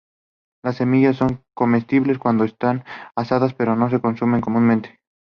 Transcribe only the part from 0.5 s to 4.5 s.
Las semillas son comestibles cuando están asadas, pero no se consumen